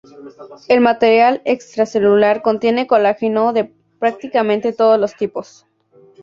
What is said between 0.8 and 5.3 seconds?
material extracelular contiene colágeno de prácticamente todos los